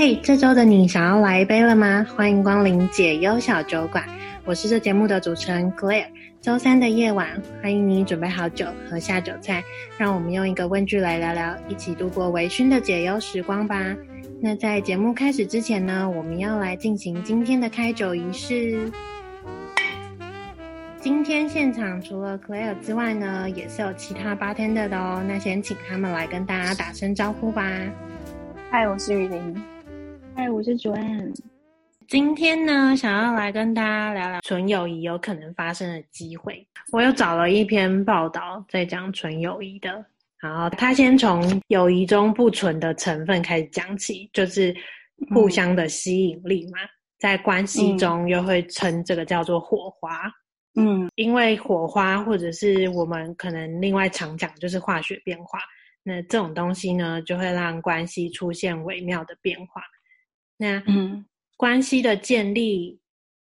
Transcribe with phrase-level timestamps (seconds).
[0.00, 2.06] 嘿，hey, 这周的你想要来一杯了吗？
[2.16, 4.02] 欢迎光临解忧小酒馆，
[4.46, 6.06] 我是这节目的主持人 Claire。
[6.40, 7.28] 周三的夜晚，
[7.60, 9.62] 欢迎你准备好酒和下酒菜，
[9.98, 13.94] 让我们用一个问句来聊聊，一起度过微醺的解忧时光吧。
[14.40, 18.90] 那在节目开始之前呢，我们要来进行今天的开酒仪式。
[20.98, 25.22] 今天现场除了 Claire 之外呢，也是有其他 bartender 的哦。
[25.28, 27.70] 那先请他们来跟大家打声招呼吧。
[28.70, 29.62] 嗨，我是雨林。
[30.40, 31.34] 嗨，我是 Joanne。
[32.08, 36.66] 今天呢，想要来跟大家聊聊纯友谊有可能发生的机会。
[36.92, 40.02] 我又找了一篇报道在讲纯友谊的，
[40.38, 44.74] 然后他先从友谊中不纯的成分开始讲起，就是
[45.34, 46.78] 互相的吸引力嘛，
[47.18, 50.22] 在关系中又会称这个叫做火花。
[50.74, 55.58] 嗯，因为火花或者是我们可能另外常讲就是化学变化，
[56.02, 59.82] 那这种东西呢，就会让关系出现微妙的变化。
[60.60, 61.24] 那嗯，
[61.56, 63.00] 关系的建立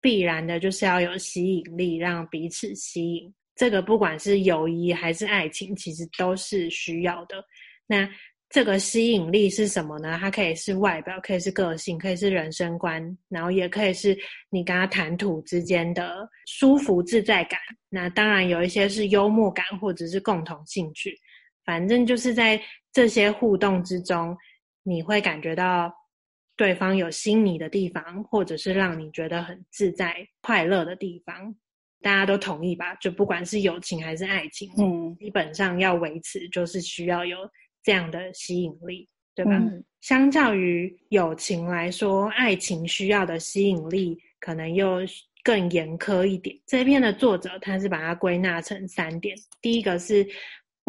[0.01, 3.35] 必然的就是要有吸引力，让彼此吸引。
[3.57, 7.45] 这个不管是友谊还是爱情，其实都是需要的。
[7.85, 8.09] 那
[8.49, 10.17] 这个吸引力是什么呢？
[10.21, 14.17] 它可以是外表，可以是个性，可以是人生观，然后也可以是
[14.49, 17.59] 你跟他谈吐之间的舒服自在感。
[17.89, 21.19] 那当然有一些是幽默感，或者是共同兴趣。
[21.65, 22.61] 反正就是在
[22.93, 24.37] 这些互动之中，
[24.85, 25.93] 你会感觉到
[26.61, 31.55] 对方有吸引你的地方，或者是让你觉得很自在、快乐的地方。
[32.03, 32.95] 大家都同意吧？
[32.97, 37.39] 就不管是友情还是爱情，嗯，基本上要维持，就是需要有。
[37.83, 39.53] 这样的吸引力，对吧？
[39.53, 44.99] 嗯、相较于友情来说，爱情需要的吸引力可能又
[45.43, 46.55] 更严苛一点。
[46.67, 50.29] 这篇的作者他是把它归纳成三点：第一个是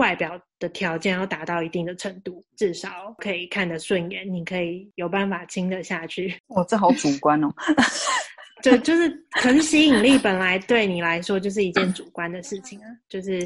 [0.01, 6.35] 外表的条件要达到一定的程度，至少可以看得顺眼，你可以有办法亲得下去。
[6.47, 7.47] 哦，这好主观哦。
[8.63, 13.41] 就就是，可是吸引力本来对你来说就是一件主观的事情啊，就是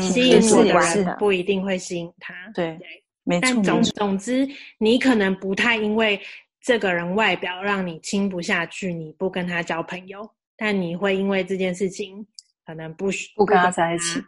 [0.00, 2.78] 吸引我的人不一定会吸引他，对，
[3.24, 3.42] 没错。
[3.42, 4.48] 但总总之，
[4.78, 6.20] 你可能不太因为
[6.60, 12.26] 这个人外表让你亲不下去，你不跟他交朋友，但你会因为这件事情
[12.64, 14.20] 可能不不跟他在一起，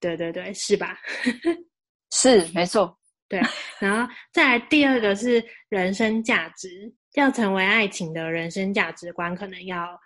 [0.00, 0.98] 对对对，是吧？
[2.12, 2.98] 是没错，
[3.28, 3.40] 对。
[3.80, 6.94] 然后再来第二个是人生价值。
[7.14, 9.98] 要成为爱情的人生价值观，可能要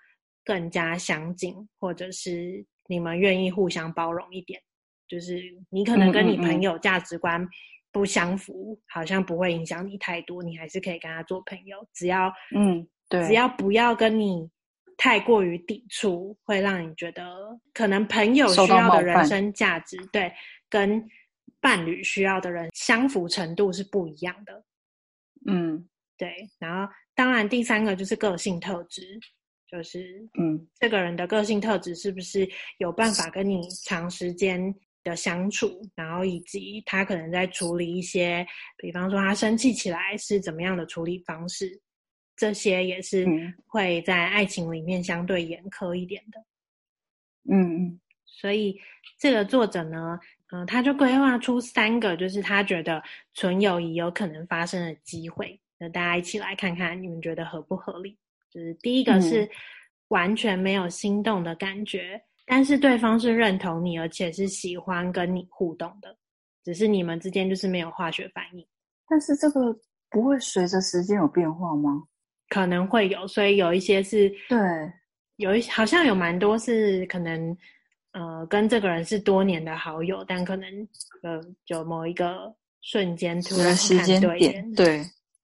[0.45, 4.63] 更加相近，或者是你们愿意互相包容一点。
[5.09, 7.45] 就是你可能跟你朋友价值观
[7.91, 11.85] 不相符，嗯嗯嗯，好像不会影响你太多，你还是可以跟他做朋友。
[11.93, 14.49] 只要嗯，对，只要不要跟你
[15.01, 17.25] 太过于抵触，会让你觉得
[17.73, 20.31] 可能朋友需要的人生价值，对，
[20.69, 21.03] 跟
[21.59, 24.63] 伴侣需要的人相符程度是不一样的。
[25.47, 25.87] 嗯。
[26.19, 29.19] 对，然后当然第三个就是个性特质，
[29.67, 32.47] 就是嗯，这个人的个性特质是不是
[32.77, 34.61] 有办法跟你长时间
[35.03, 38.47] 的相处，然后以及他可能在处理一些，
[38.77, 41.81] 比方说他生气起来是怎么样的处理方式，
[42.41, 43.27] 这些也是
[43.67, 46.43] 会在爱情里面相对严苛一点的。
[47.51, 48.81] 嗯嗯，所以
[49.19, 50.19] 这个作者呢，
[50.51, 53.03] 嗯、呃，他就规划出三个，就是他觉得
[53.35, 55.61] 纯友谊有可能发生的机会。
[55.79, 58.17] 那大家一起来看看，你们觉得合不合理？
[58.51, 59.47] 就是第一个是
[60.09, 66.17] 完全没有心动的感觉，嗯、但是对方是认同你，而且是喜欢跟你互动的，
[66.65, 68.67] 只是你们之间就是没有化学反应。
[69.07, 69.79] 但是这个
[70.09, 72.07] 不会随着时间有变化吗？
[72.51, 74.59] 可能会有，所以有一些是，对，
[75.37, 77.57] 有一好像有蛮多是可能，
[78.13, 80.69] 呃，跟这个人是多年的好友，但可能
[81.23, 85.03] 呃，就某一个瞬间突然时间点，对。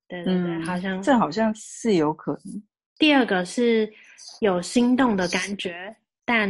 [0.09, 2.63] 对对对，嗯、好像这好像是有可能。
[2.97, 3.93] 第二个是
[4.39, 6.49] 有心动的感觉，但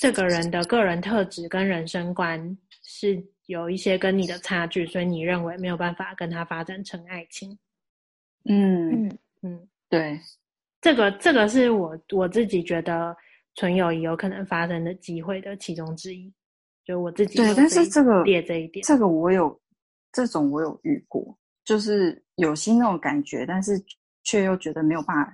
[0.00, 7.56] 这个人的个人特质跟人生观是有一些跟你的差距，所以你认为没有办法跟他发展成爱情。
[8.46, 10.18] 嗯嗯嗯，对，
[10.80, 13.16] 这个这个是我我自己觉得
[13.54, 16.32] 纯友谊有可能发生的机会的其中之一。
[16.84, 19.60] 就我自己对，但是这个列这一点，这个我有
[20.12, 21.38] 这种我有遇过。
[21.64, 23.80] 就是有心那种感觉，但是
[24.24, 25.32] 却又觉得没有办法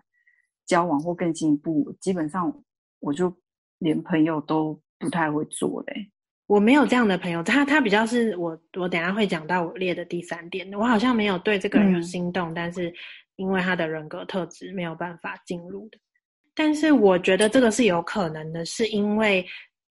[0.67, 1.91] 交往或更进一步。
[2.01, 2.55] 基本上，
[3.01, 3.35] 我就
[3.79, 6.11] 连朋友都不太会做嘞。
[6.47, 10.71] 我没有这样的朋友，他他比较是我，我等下会讲到我列的第三点。
[10.75, 12.93] 我好像没有对这个人有心动，嗯、但是
[13.39, 15.99] 因为他的人格特质没有办法进入的。
[16.55, 19.47] 但是我觉得这个是有可能的，是因为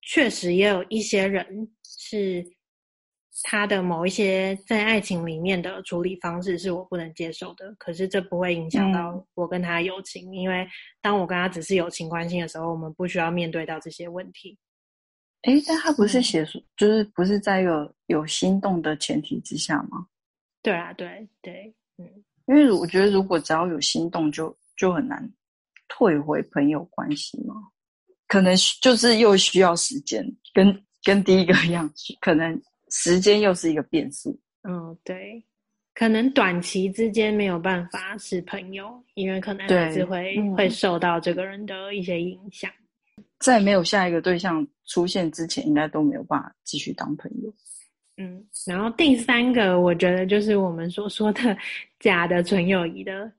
[0.02, 1.46] 确实也有一些人
[1.84, 2.44] 是
[3.44, 10.68] 他的某一些在爱情里面的处理方式是我不能接受的，可是这不会影响到我跟他友情，嗯、因为
[11.02, 14.58] 当我跟他只是友情关系的时候，我们不需要面对到这些问题。
[15.42, 20.08] 哎，但他不是写说，就是不是在一个有心动的前提之下吗？
[20.62, 25.32] 对啊，对对，嗯，因为我觉得如果只要有心动就，就就很难
[25.88, 27.56] 退回朋友关系嘛。
[28.28, 32.60] 可能就是又需要时间，跟跟第一个一样，可能
[32.90, 34.38] 时间又是一个变数。
[34.64, 35.44] 嗯，对，
[35.94, 42.72] 可能短期之间没有办法是朋友，因为可能还是会、嗯、会受到这个人的一些影响。
[43.40, 47.54] 在没有下一个对象出现之前，应该都没有办法继续当朋友。
[48.18, 51.58] 嗯，然后第三个，我觉得就是我们所说的
[52.00, 53.32] 假的纯友谊的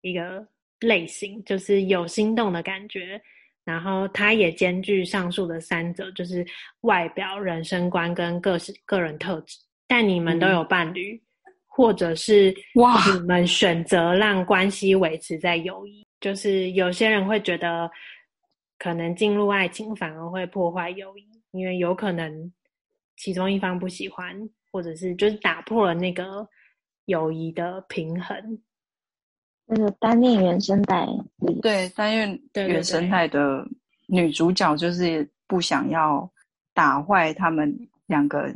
[0.00, 0.46] 一个
[0.80, 3.20] 类型，就是有心动的感觉，
[3.64, 6.46] 然后它也兼具上述的三者，就是
[6.82, 9.58] 外表、人生观跟个性个人特质。
[9.86, 11.14] 但你们都有伴侣，
[11.44, 17.90] 嗯、或者是哇，你们选择让关系维持在友谊，就是有些人会觉得。
[18.78, 22.52] 可能进入爱情反而会破坏友谊，因为有可能
[23.16, 24.36] 其中一方不喜欢，
[24.70, 26.46] 或者是就是打破了那个
[27.06, 28.36] 友谊的平衡。
[29.66, 31.06] 那个单恋原声带，
[31.62, 33.66] 对，单恋原声带的
[34.06, 36.30] 女主角就是不想要
[36.74, 37.74] 打坏他们
[38.06, 38.52] 两个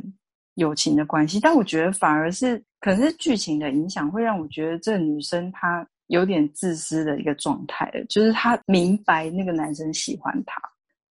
[0.55, 5.87] 友情的关系，但我觉得反而是可能是剧情的影响，会让我觉得这女生她。
[6.09, 10.57] 有点自私的一个状态，就是她明白那个男生喜欢她，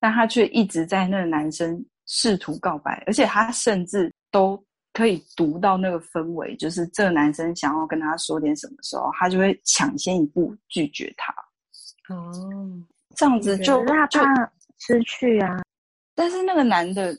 [0.00, 4.62] 但她却一直在那个男生试图告白，而且他甚至都
[4.92, 11.34] 可以读到那个氛围，就是这个男生想要跟他说点什么时候，他就会抢先一步拒绝他。
[12.14, 12.32] 哦，
[13.14, 15.62] 这样子就他怕失去啊，
[16.14, 17.18] 但是那个男的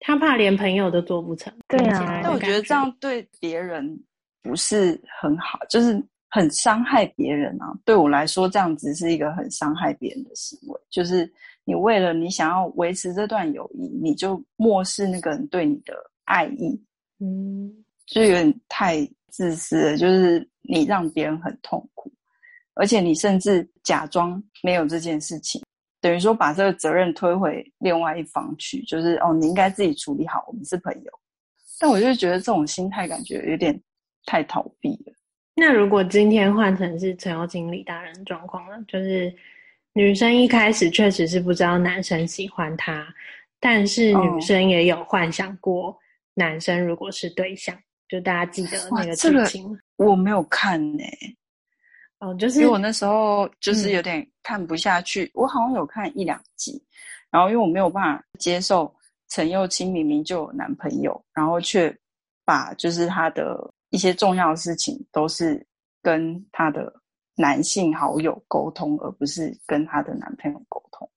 [0.00, 1.52] 他怕连朋友都做不成。
[1.68, 3.98] 对啊，但我觉得这样对别人
[4.42, 6.02] 不是很好，就是。
[6.30, 7.72] 很伤害别人啊！
[7.84, 10.73] 对我来说，这样子是一个很伤害别人的行为。
[10.94, 11.28] 就是
[11.64, 15.92] 你为了你想要维持这段友谊，你就漠视那个人对你的
[16.24, 16.80] 爱意，
[17.18, 19.96] 嗯，就有点太自私了。
[19.96, 22.12] 就是你让别人很痛苦，
[22.74, 25.60] 而且你甚至假装没有这件事情，
[26.00, 28.80] 等于说把这个责任推回另外一方去。
[28.84, 31.10] 就是哦，你应该自己处理好，我们是朋友。
[31.80, 33.78] 但我就觉得这种心态感觉有点
[34.26, 35.12] 太逃避了。
[35.56, 39.32] 那如果今天换成是陈友经理大人状况了，就是
[39.94, 43.06] 女生一开始确实是不知道男生喜欢她，
[43.58, 45.96] 但是女生也有幻想过
[46.34, 51.36] 男生如果是对象，哦、就大家记得那个剧情、这个、我没有看呢、欸。
[52.18, 56.82] 哦，就是因为我那时候就是有点看不下去，嗯、我好像有看一两集，
[57.30, 58.94] 然后因为我没有办法接受
[59.28, 61.96] 陈又青明明就有男朋友，然后却
[62.44, 63.72] 把就是他的。
[63.90, 65.64] 一些重要的事情都是
[66.02, 66.92] 跟她的
[67.36, 71.08] 男性好友沟通，而不是跟她的男朋友沟通。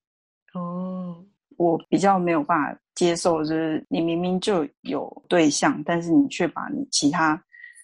[0.53, 1.23] 哦，
[1.57, 7.41] 我比较没有办法接受，就是你明明就有对象，但是你却把你其他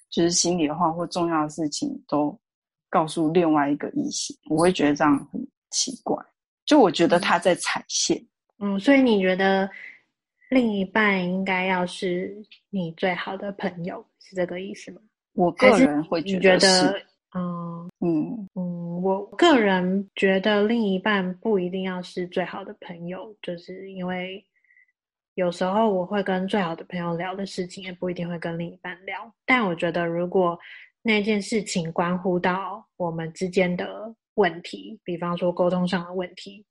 [0.10, 2.38] 就是心里的话或重要的事情都
[2.90, 6.18] 告诉另外一个异性，我会觉得这样很奇怪。
[6.66, 8.24] 就我觉得他在踩线。
[8.60, 9.70] 嗯，所以你觉得？
[10.50, 12.38] 另一半应该要是
[12.70, 15.02] 你最好的朋友，是这个意思吗？
[15.34, 24.46] 我个人会觉得是，嗯嗯嗯，我个人觉得另一半不一定要是最好的朋友，就是因为
[25.36, 29.32] 有时候我会跟最好的朋友聊的事情，也不一定会跟另一半聊。
[29.46, 30.58] 但我觉得，如果
[31.02, 36.66] 那件事情关乎到我们之间的问题，比方说沟通上的问题，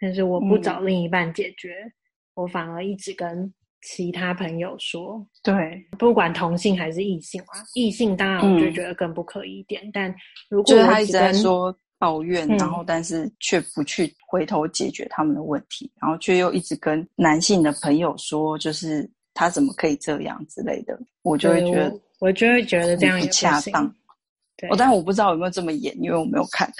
[0.00, 1.82] 但是我不找另一半解决。
[1.84, 1.92] 嗯
[2.38, 5.54] 我反而一直跟其他朋友说，对，
[5.98, 9.82] 不管同性还是异性啊，异性当然我就觉得更不可以一点。
[9.84, 10.14] 嗯、但
[10.48, 23.94] 如果就是他一直在说抱怨，嗯、然后但是却不去回头解决他们的问题，然后却又一直跟男性的朋友说，就是他怎么可以这样之类的，我就会觉得我，我就会觉得这样也不，恰当。
[24.56, 26.68] 对，我但我不知道有没有这么演，因为我没有看。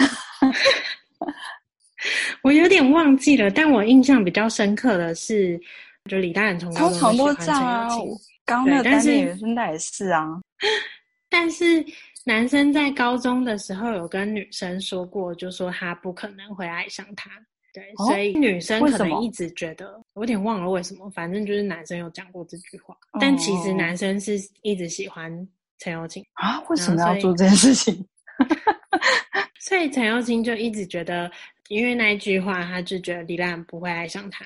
[2.43, 5.61] 我有点忘记了，但我印象比较深刻的是，
[6.09, 10.27] 就李大人从高中就喜欢陈友清，刚那个单恋原声带也是啊。
[11.29, 11.85] 但是
[12.25, 17.31] 男生在高中的时候有跟女生说过，就说他不可能会爱上她。
[17.73, 22.95] 对，哦、所以女生可能一直觉得，我有点忘了为什么，反正就是男生有讲过这句话。
[23.13, 25.31] 哦、但其实男生是一直喜欢
[25.79, 26.59] 陈友清啊？
[26.71, 28.07] 为什么要做这件事情？
[29.61, 31.31] 所以陈友清就一直觉得。
[31.69, 34.43] 因为那一句话，他就觉得李兰不会爱上他，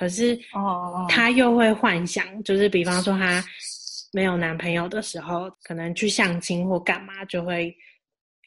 [0.00, 3.44] 可是哦，他又会幻想，就是比方说他
[4.14, 7.70] 没有男朋友的时候，可能去相亲或干嘛，就会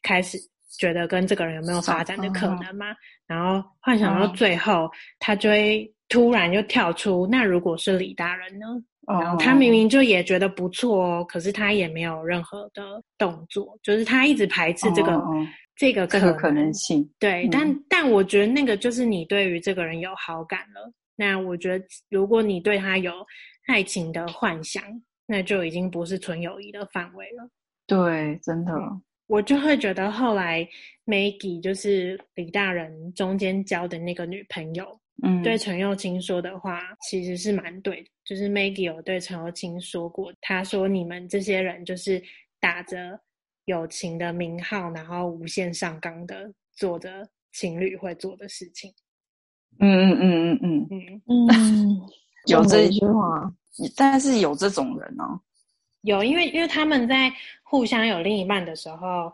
[0.02, 0.36] 开始
[0.80, 2.88] 觉得跟这个人有没有发展的可能吗。
[3.28, 8.66] 然后幻想到最后，他就会突然就跳出，那如果是李大人呢？
[9.06, 15.22] 然后他明明就也觉得不错哦，可是他也没有任何的动作，就是他一直排斥这个
[15.76, 17.08] 这个可可能性。
[17.20, 20.92] 对，但但我觉得那个就是你对于这个人有好感了。
[21.16, 23.14] 那我觉得如果你对他有
[23.68, 24.84] 爱情的幻想，
[25.26, 27.50] 那就已经不是纯友谊的范围了。
[27.88, 28.74] 对，真的。
[29.28, 30.68] 我就会觉得后来
[31.06, 38.10] Maggie 就是李大人中间交的那个女朋友，嗯，对陈又青说的话其实是蛮对的。
[38.26, 42.22] 就是 Maggie 有对陈又青说过，他说你们这些人就是
[42.60, 43.20] 打着
[43.66, 48.94] 友情的名号，然后无限上纲的做着情侣会做的事情。
[49.80, 52.02] 嗯嗯嗯嗯嗯嗯嗯，
[52.48, 53.52] 有这一句话，
[53.96, 55.40] 但是有这种人哦。
[56.02, 57.32] 有，因为因为他们在
[57.64, 59.32] 互相有另一半的时候，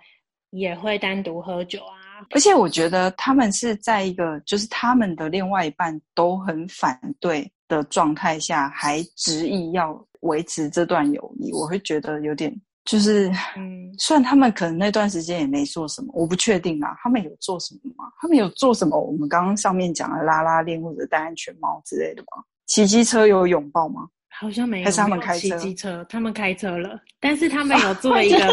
[0.51, 2.25] 也会单独喝酒啊。
[2.31, 12.53] 而且我觉得他们是在一个就是他们的另外一半都很反对的状态下，还执意要维持这段友谊，我会觉得有点
[12.89, 18.11] 就是，嗯，虽然他们可能那段时间也没做什么，我不确定啊，他们有做什么吗？
[18.19, 18.99] 他们有做什么？
[18.99, 22.43] 我们刚刚上面讲的拉拉链或者戴安全帽之类的吗？
[22.65, 24.07] 骑机车有拥抱吗？
[24.29, 25.55] 好像没有，还是他们开车？
[25.59, 26.99] 骑机车，他们开车了。
[27.19, 28.51] 但是他们有做一个，啊、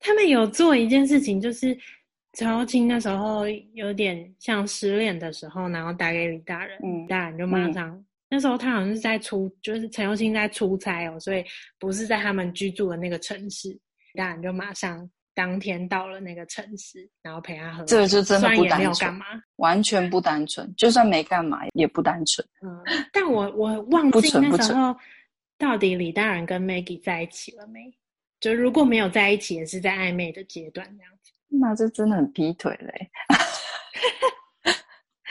[0.00, 1.78] 他们有做一件事情，就是
[2.32, 8.04] 乔青那时候有点像失恋的时候，然后打给李大人，嗯，大人就马上。
[8.28, 11.44] 嗯、那时候他好像是在出，就是陈又青在出差哦，所以
[11.78, 13.78] 不是在他们居住的那个城市，
[14.14, 15.08] 大人就马上。
[15.34, 19.20] 当天到了那个城市，然后陪他喝，这个就真的不单纯？
[19.54, 22.44] 完全不单纯，就算没干嘛也不单纯。
[22.60, 22.82] 嗯，
[23.12, 24.92] 但我我忘记那时候
[25.56, 27.88] 到底李大人跟 Maggie 在一起了没？
[28.40, 31.30] 就如果没有在一起，也是在暧昧的阶段这样子。
[31.46, 33.10] 那这真的很劈腿嘞！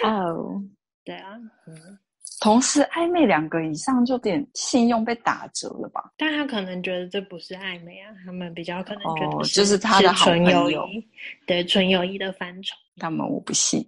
[0.07, 0.63] 哦，
[1.03, 1.35] 对啊，
[1.67, 1.99] 嗯。
[2.47, 6.13] 同时暧昧两个以上，就点信用被打折了吧？
[6.15, 11.07] 但他可能觉得这不是暧昧啊，他们比较可能觉得是、哦、就是他的好朋友，纯友谊，
[11.45, 12.73] 对纯友谊的范畴。
[12.95, 13.85] 他们我不信。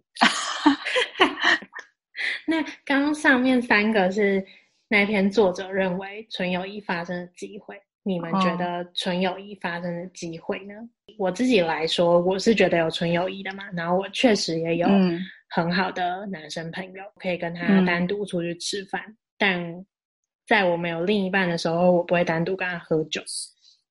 [2.46, 4.46] 那刚刚上面三个是
[4.90, 10.74] 那篇作者认为纯友谊发生的机会，你们觉得纯友谊发生的机会呢？
[10.74, 14.90] 嗯、我自己来说，我是觉得有纯友谊的嘛，然后我确实也有。
[15.50, 19.86] 嗯很好的男生朋友，可以跟他单独出去吃饭，嗯、但
[20.46, 23.20] 在我没有另一半的时候，我不会单独跟他喝酒。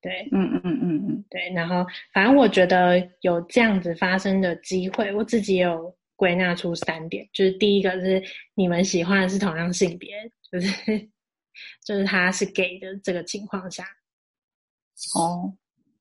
[0.01, 1.53] 对，嗯嗯嗯嗯嗯，对。
[1.53, 8.23] 然后，反正我觉得有这样子发生的机会，我自己有归纳出三点，就是第一个是
[8.55, 10.15] 你们喜欢的是同样性别，
[10.53, 11.11] 就是
[11.85, 13.85] 就是他是 gay 的这个情况下。
[15.17, 15.53] 哦，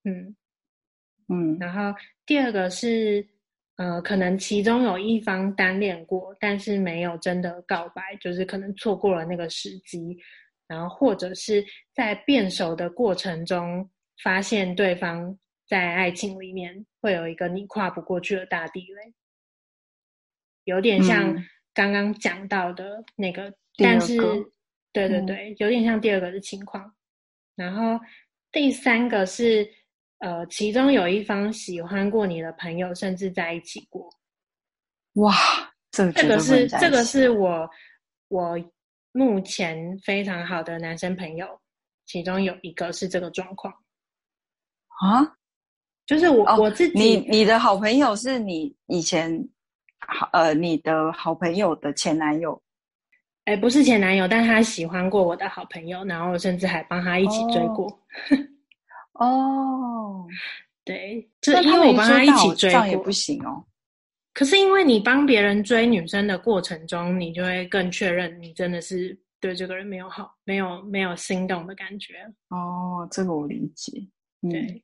[0.06, 0.36] 嗯
[1.30, 1.58] 嗯。
[1.60, 3.28] 然后第二个是。
[3.78, 10.18] 呃，可能其中有一方单恋过，但是没有真的告白，就是可能错过了那个时机，
[10.68, 13.88] 然后或者是在变熟的过程中，
[14.24, 19.14] 发现对方在爱情里面会有一个你跨不过去的大地雷，
[20.64, 21.36] 有点像
[21.74, 24.18] 刚刚讲到的那个，嗯、但是
[24.92, 26.84] 对对对，有点像第二个的情况，
[27.58, 28.04] 嗯、然后
[28.52, 29.72] 第三个是。
[30.20, 34.10] 呃，其中有一方喜欢过你的朋友，甚至在一起过。
[35.14, 35.34] 哇，
[35.92, 37.70] 这个、这个是这个是我
[38.30, 38.58] 我
[39.12, 41.48] 目前非常好的男生朋友，
[42.06, 43.72] 其中有一个是这个状况。
[45.02, 45.38] 啊，
[46.08, 49.48] 就是我、哦、我自己，你你的好朋友是你以前
[50.00, 52.60] 好呃你的好朋友的前男友？
[53.46, 57.86] 哎，不是前男友，但他喜欢过我的好朋友，然后甚至还帮他一起追过。
[57.86, 58.00] 哦
[59.20, 60.28] 哦，
[60.84, 63.66] 对，就因为我帮他一起追过，也不行哦。
[64.34, 72.14] 可是因为你帮别人追女生的过程中，你就会更确认你真的是对这个人没有好，没有没有心动的感觉。
[72.50, 73.92] 哦，这个我理解。
[74.42, 74.84] 嗯、对，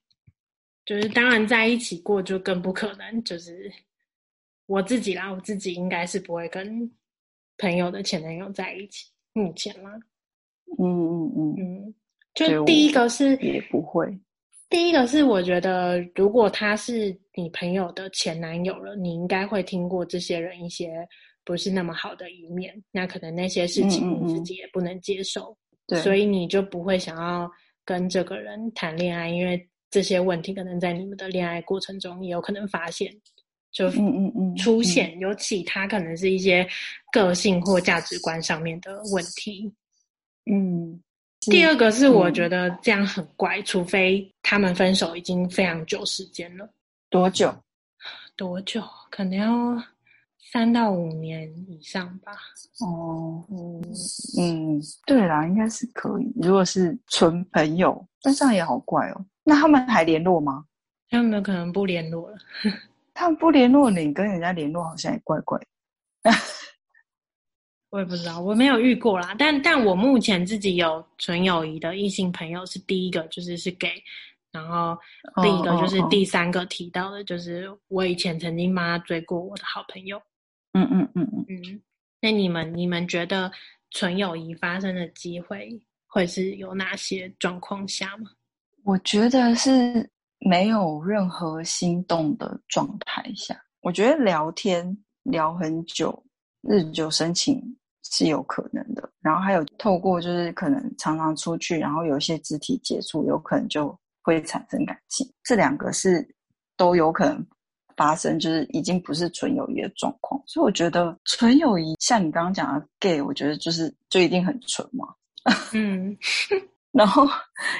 [0.83, 3.23] 就是当然在一起过就更不可能。
[3.23, 3.71] 就是
[4.65, 6.91] 我自己啦，我自己应该是不会跟
[7.59, 9.11] 朋友的前男友在一起。
[9.33, 9.91] 目前啦，
[10.79, 11.95] 嗯嗯嗯嗯。
[12.33, 14.07] 就第一个是也不会，
[14.69, 21.07] 第一个是我觉得，如果他是你朋友的前男友了，你应该会听过这些人一些
[21.45, 27.47] 不是那么好的一面，那可能那些事情你自己也不能接受，对，所以你就不会想要
[27.85, 33.13] 跟这个人谈恋爱，因为这些问题可能在你们的恋爱过程中也有可能发现，
[33.71, 36.67] 就嗯嗯嗯出现，尤其他可能是一些
[37.11, 39.71] 个性或价值观上面的问题，
[40.51, 40.99] 嗯。
[41.51, 46.69] 第二个是我觉得这样很怪，嗯、除非他们分手已经非常久时间了。
[47.09, 47.53] 多久？
[48.35, 48.81] 多久？
[49.09, 49.83] 可能要
[50.51, 52.31] 三到五年以上吧。
[52.79, 53.81] 哦，嗯
[54.39, 56.31] 嗯，对啦，应该是可以。
[56.41, 59.25] 如果是纯朋友，但这样也好怪哦。
[59.43, 60.65] 那他们还联络吗？
[61.09, 62.37] 他们可能不联络了。
[63.13, 65.59] 他们不联络，你跟人家联络好像也怪怪。
[67.93, 69.35] 我也不知道，我没有遇过啦。
[69.37, 73.93] 但但我目前自己有纯友谊的异性朋友是第一个，就是是 gay，
[74.51, 74.97] 然后
[75.43, 80.19] 另一个就是第三个提到的，就是我以前曾经帮他追过我的好朋友。
[80.71, 81.81] 嗯嗯嗯嗯嗯。
[82.19, 83.51] 那你们你们觉得
[83.91, 85.69] 纯友谊发生的机会
[86.07, 88.27] 会是有哪些状况下吗？
[88.83, 90.09] 我觉得是
[90.39, 96.25] 没有任何心动的状态下，我觉得聊天聊很久，
[96.63, 97.61] 日久生情。
[98.15, 105.27] 是有可能的，然后还有透过就是可能常常出去，然后有一些肢体接触，有可能就会产生感情。
[105.43, 106.23] 这两个是
[106.77, 107.43] 都有可能
[107.97, 110.39] 发生，就是已经不是纯友谊的状况。
[110.45, 115.07] 所以我觉得纯友谊，像你刚刚讲的 gay，我觉得就是就一定很纯嘛。
[115.73, 116.15] 嗯，
[116.91, 117.25] 然后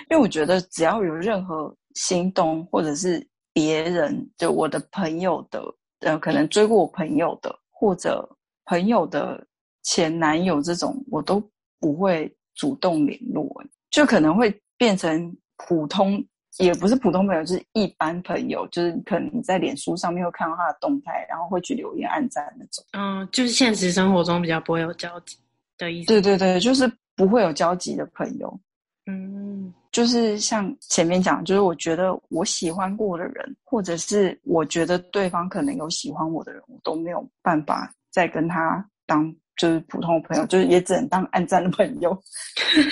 [0.09, 3.23] 因为我觉得只要有任何心动，或者是
[3.53, 5.61] 别人就我的朋友的，
[5.99, 8.27] 呃，可能追过我朋友的，或者
[8.65, 9.45] 朋友的。
[9.83, 11.41] 前男友这种我都
[11.79, 13.45] 不会主动联络，
[13.91, 16.23] 就可能会变成普通，
[16.57, 22.83] 也不是普通朋友，就是一般朋友，就是可能你在脸书上面会看到他的动态，然后会去留言、按赞那种。
[22.93, 25.37] 嗯，就是现实生活中比较不会有交集
[25.77, 26.07] 的意思。
[26.07, 28.59] 对对对，就是不会有交集的朋友。
[29.05, 39.33] 嗯，就是像前面讲，就是我觉得我喜欢过的人，或者是我觉得对方可能有喜欢我的人，我都没有办法再跟他当。
[39.57, 42.17] 就是普通的朋友，就是也只能当暗赞的朋友。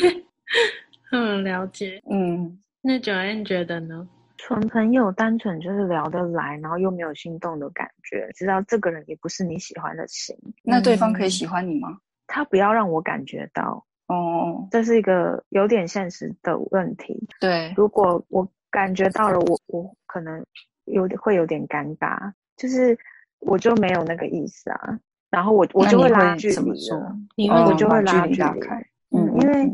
[1.12, 2.02] 嗯，了解。
[2.10, 4.08] 嗯，那 Joanne 觉得呢？
[4.38, 10.36] 纯朋友单纯就是聊得来，然后又没有心动的感觉，知道这个人也不是你喜欢的型。
[10.64, 11.90] 那对方可以喜欢你吗？
[11.92, 13.86] 嗯，他不要让我感觉到。
[14.08, 17.28] 哦，这是一个有点现实的问题。
[17.40, 20.44] 对，如果我感觉到了我，我我可能
[20.86, 22.98] 有点会有点尴尬，就是
[23.40, 25.00] 我就没有那个意思啊。
[25.32, 28.86] 然后我我就会拉距离了，你会我就会拉距离，开。
[29.10, 29.72] 嗯，因为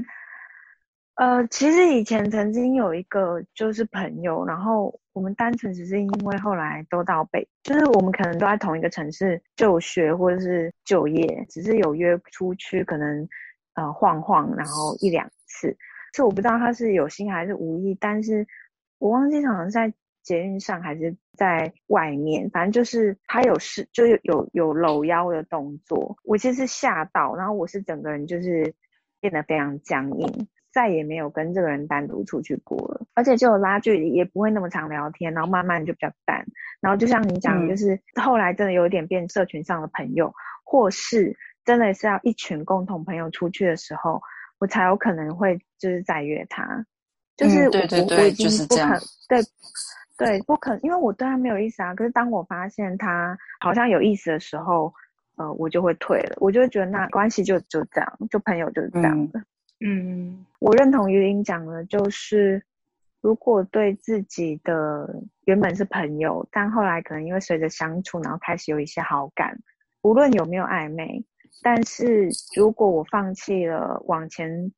[1.15, 13.27] 呃，其实以前曾经有一个就是朋友，然后我们单纯只是因为后来都到北，就是我们可能都在同一个城市就学或者是就业，只是有约出去，可能
[13.73, 15.75] 呃晃晃，然后一两次。
[16.13, 18.45] 是我不知道他是有心还是无意，但是
[18.99, 19.91] 我忘记好像在。
[20.27, 26.17] 捷运上还是在外面，反正就是他有事，就有有有搂腰的动作。
[26.25, 28.75] 我其实是吓到，然后我是整个人就是
[29.21, 33.05] 变得非常僵硬，再也没有跟这个人单独出去过了。
[33.13, 36.45] 而且就有拉距离，也不会那么常聊天，然后慢慢就比较淡。
[36.81, 40.33] 然后就像你讲，就是后来真的有一点变社群上的朋友，
[40.65, 44.21] 或是真的是要一群共同朋友出去的时候，
[44.59, 46.85] 我才有可能会就是再约他。
[47.37, 49.39] 就是我、嗯、对对对，我已经不可对。
[50.17, 51.93] 对，不可能，因为我对他没有意思啊。
[51.93, 54.91] 可是当我发现他好像有意思的时候，
[55.35, 56.35] 呃，我就会退了。
[56.37, 59.39] 我就会觉得那关系就就这样，就朋友就是这样的。
[59.79, 62.63] 嗯，我认同鱼鳞讲的，就是
[63.21, 69.55] 如果对自己的原本是朋友，但后来可能因为随着相处，然后开始有一些好感，
[70.01, 71.23] 无论有没有暧昧，
[71.61, 74.71] 但是如果我放弃了往前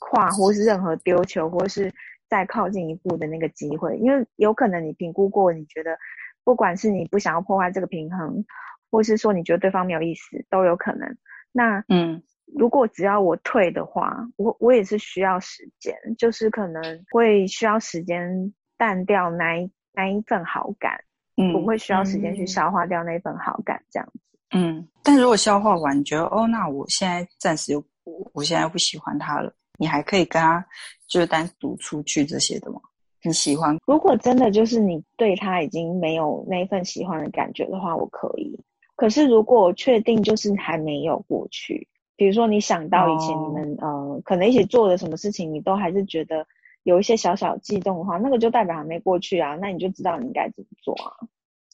[0.00, 1.90] 跨，或是任何丢球，或是。
[2.32, 5.98] 再靠近一步的那个机会，因为有可能你评估过，你觉得
[6.44, 8.42] 不管是你不想要破坏这个平衡，
[8.90, 11.14] 或是说你觉得对方没有意思，都有可能。
[11.52, 20.98] 那嗯，如果只要我退的话，我我也是需要时间，就是可能会需要时间淡掉那一那一份好感，
[21.36, 24.38] 嗯，我会需要时间去消化掉那份好感，这样子。
[24.54, 27.84] 嗯，但如果消化完，你觉得哦，那我现在暂时又
[28.32, 29.54] 我现在又不喜欢他了。
[29.82, 30.64] 你还可以跟他
[31.08, 32.80] 就是单独出去这些的吗？
[33.24, 33.76] 你喜欢？
[33.84, 38.56] 如果真的就是你对他已经没有那份喜欢的感觉的话，我可以。
[38.94, 46.46] 可是如果确定就是还没有过去，比如说你想到以前你们、哦、呃可能一起做的什么事情，你都还是觉得
[46.84, 49.56] 有一些小小悸动的话，那个就代表还没过去啊。
[49.60, 51.10] 那你就知道你应该怎么做啊。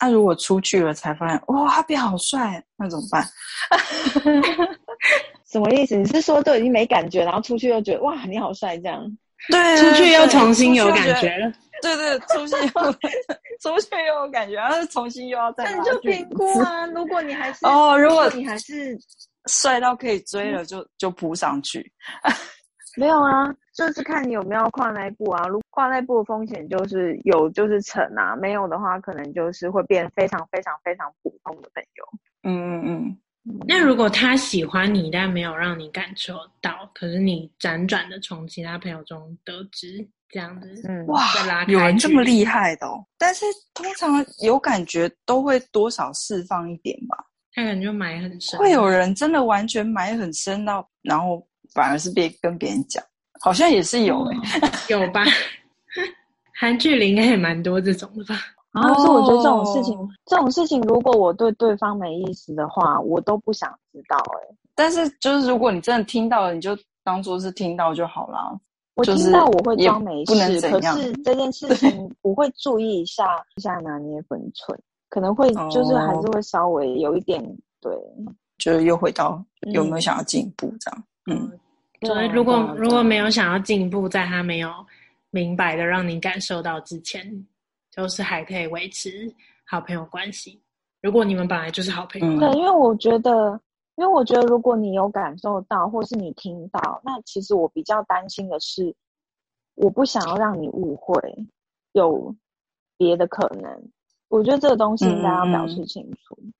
[0.01, 3.23] 那、啊、如果出去了才发现哇，他变好帅，那怎么办？
[5.51, 5.97] 什么意思？
[5.97, 9.05] 你是说都已经没感觉，然后出去又觉得哇，你好帅这样？
[9.51, 11.53] 对，出去又重新有感觉了。
[11.81, 12.93] 对对，出去又
[13.61, 15.65] 出去又有感觉，然后重新又要再。
[15.65, 18.99] 那你就评估啊，如果你还是哦，如果你还是
[19.47, 21.93] 帅到可以追了，就就扑上去。
[22.97, 25.47] 没有啊，就是看你有没有跨那一步啊。
[25.47, 32.05] 如果跨那一步的风险就是有，就是成啊；没有的话，可能就是会变非常非常非常普通的朋友。
[32.43, 33.19] 嗯嗯嗯。
[33.67, 41.23] 那如果他喜欢你，但没有让你感受到，可是你辗转的从其他朋友中得知这样子，嗯，哇，
[41.67, 43.05] 有人这么厉害的哦！
[43.17, 47.17] 但是通常有感觉都会多少释放一点吧？
[47.55, 48.59] 他可能就埋很深。
[48.59, 53.03] 会有人真的完全埋很深到，然后反而是别跟别人讲，
[53.41, 55.25] 好像也是有诶、欸哦、有吧？
[56.61, 58.39] 韩剧里应该也蛮多这种的吧？
[58.83, 64.57] 然后是我觉得这种事情，哦、这种事情如果我对对方没意思的话，我都不想知道哎。
[64.75, 68.59] 但是就是如果你真的听到了，你就当做是听到就好了。
[68.95, 74.77] 我听到我会装没事，可是这件事情我会注意一下，一下拿捏分寸，
[75.09, 77.93] 可能会就是还是会稍微有一点、哦、对，
[78.59, 79.41] 就是又回到
[79.73, 81.05] 有没有想要进步这样。
[81.31, 81.49] 嗯，
[82.03, 84.71] 所以、嗯、如果如果没有想要进步，在他没有
[85.31, 87.47] 明白的让你感受到之前。
[87.99, 89.29] 都是还可以维持
[89.67, 90.63] 好朋友关系。
[91.03, 93.61] 如果你们本来就是好朋友，嗯，对，因为我觉得，
[93.97, 98.95] 因为我觉得，如果你有感受到，或是你听到，那其实我比较担心的是，
[99.75, 101.13] 我不想要让你误会，
[101.91, 102.33] 有
[102.97, 103.91] 别的可能。
[104.29, 106.37] 我觉得这个东西应该要表示清楚。
[106.41, 106.55] 嗯、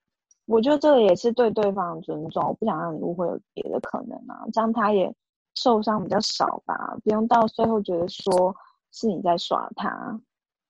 [0.47, 5.15] 我觉得这个也是对对方的尊重，我不想让你误会有别的可能啊，这样他也
[5.55, 8.53] 受伤比较少吧，不用到最后觉得说
[8.91, 10.21] 是你在耍他。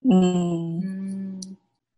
[0.05, 1.57] 嗯嗯，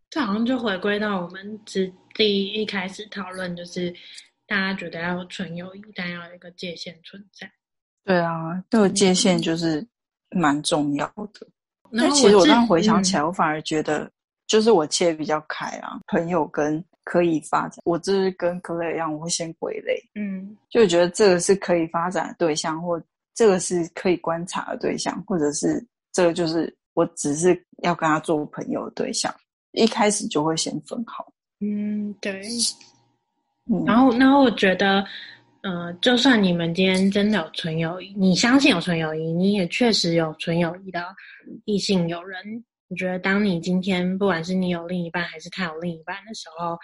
[0.09, 3.93] 这好像就回归到我们只第一开始讨论，就是
[4.47, 7.49] 大家觉得要纯友谊，但要有一个界限存在。
[8.03, 9.87] 对啊，这个界限就是
[10.31, 11.47] 蛮重要的。
[11.91, 14.11] 那、嗯、其实我刚回想起来，我反而觉得
[14.47, 20.01] 就是我切比较开啊，嗯、朋友跟可以发展，我就是跟可乐一样，我会先归类。
[20.15, 23.01] 嗯，就觉得这个是可以发展的对象，或
[23.35, 26.75] 这个是可以观察的对象，或者是这个就是。
[26.93, 29.33] 我只是要跟他做朋友的对象，
[29.71, 31.31] 一开始就会先分好。
[31.59, 32.41] 嗯，对。
[33.71, 35.05] 嗯、然后，然后我觉得，
[35.61, 41.05] 呃，就算你们今天真的有纯友谊，你相信有纯友谊，你也确实有纯友谊的
[41.65, 42.65] 异性友人。
[42.89, 46.77] 我觉得，当你今天不管是你有另一半，还是他有另一半的时候，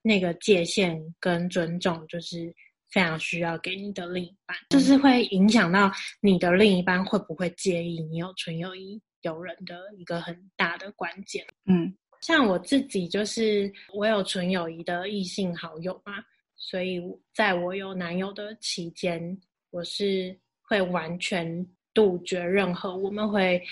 [0.00, 2.54] 那个界限跟尊重，就是
[2.90, 9.02] 非常需要给你的另一半，就是会影响到你的另一半会不会介意你有纯友谊。
[9.24, 16.22] 友人的一个很大的关键，嗯，像我自己就是我有纯友谊的异性好友嘛，
[16.56, 17.02] 所以
[17.34, 19.36] 在我有男友的期间，
[19.70, 23.62] 我是会完全杜绝任何我们会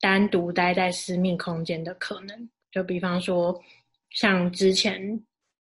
[0.00, 2.50] 单独待在私密空间的可能。
[2.70, 3.58] 就比方说，
[4.10, 5.00] 像之前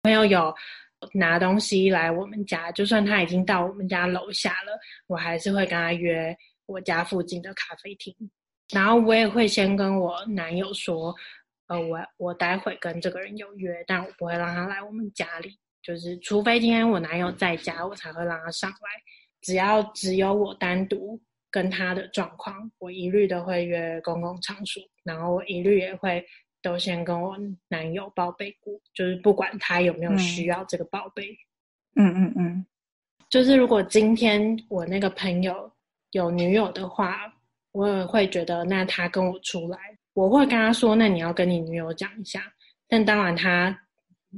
[0.02, 0.54] 朋友有
[1.12, 8.12] 拿东西来我们家，就算他已经到我们家楼下了，我还是会跟他约我家附近的咖啡厅。
[8.70, 11.14] 然后我也会先跟我男友说，
[11.68, 18.76] 呃，我我待会跟这个人有约，但我不会让他来我们家里，就是除非今天我男友在家，我才会让他上来。
[19.40, 21.18] 只要只有我单独
[21.50, 26.22] 跟他的状况，我一律都会约公共场所，然后我一律也会
[26.60, 31.34] 都先跟我男友报备过，就是不管他有没有需要这个报备。
[31.96, 32.66] 嗯嗯嗯，
[33.30, 35.72] 就是如果今天我那个朋友
[36.10, 37.32] 有女友的话。
[37.72, 39.78] 我也会觉得，那他跟我出来，
[40.14, 42.42] 我会跟他说，那你要跟你女友讲一下。
[42.88, 43.78] 但当然，他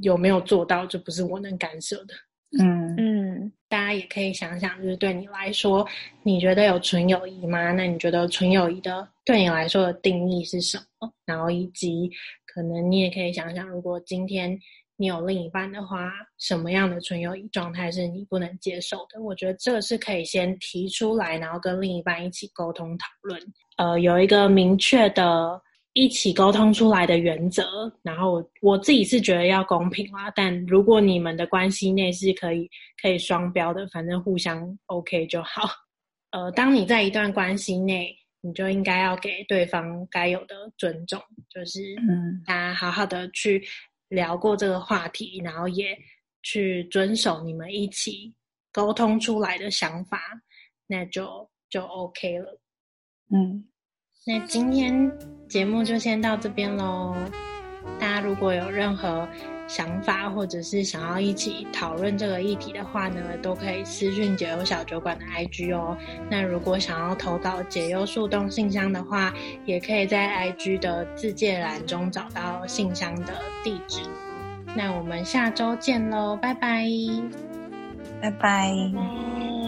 [0.03, 2.15] 有没有做到，就不是我能干涉的。
[2.61, 5.87] 嗯嗯，大家也可以想想，就是对你来说，
[6.23, 7.73] 你觉得有纯友谊吗？
[7.73, 11.13] 那你觉得纯友谊的对你来说的定义是什么？
[11.25, 12.11] 然后以及
[12.47, 14.59] 可能你也可以想想，如果今天。
[15.01, 19.19] 你有另一半的话，什么样的纯友谊状态是你不能接受的？
[19.23, 23.41] 我觉得这个是可以先提出来，然后跟另一半一起沟通讨论。
[23.79, 25.59] 呃，有一个明确的
[25.95, 27.65] 一起沟通出来的原则。
[28.03, 32.69] 然后我我自己是觉得要公平啦，但如果你们的关系内是可以
[33.01, 35.63] 可以双标的，反正互相 OK 就好。
[36.33, 43.65] 呃，当你在一段关系内，你就应该要给对方该有的尊重，就是嗯，大家好好的去。
[44.11, 45.99] 聊过这个话题，然后也
[46.43, 48.33] 去遵守你们一起
[48.71, 50.21] 沟通出来的想法，
[50.87, 52.61] 那就就 OK 了。
[53.33, 53.65] 嗯，
[54.27, 55.11] 那今天
[55.49, 57.17] 节目就先到这边喽。
[57.99, 59.29] 大家如果有任何
[59.71, 65.97] 想法，或者是想要一起讨论这个议题的话呢，都可以私讯解忧小酒馆的 IG 哦。
[66.29, 69.33] 那如果想要投稿解忧树洞信箱的话，
[69.65, 74.01] 也可以在 IG 的自介栏中找到信箱的地址。
[74.75, 76.85] 那我们下周见喽，拜拜，
[78.21, 78.73] 拜拜。
[78.93, 79.60] 拜拜。